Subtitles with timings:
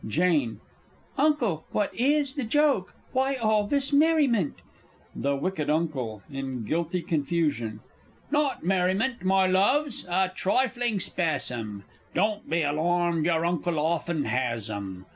[0.09, 0.59] _Jane.
[1.15, 2.95] Uncle, what is the joke?
[3.13, 4.55] Why all this merriment?
[5.15, 5.89] The W.
[5.95, 6.21] U.
[6.31, 7.81] (in guilty confusion).
[8.31, 11.83] Not merriment, my loves a trifling spasm
[12.15, 15.05] Don't be alarmed your Uncle often has 'em!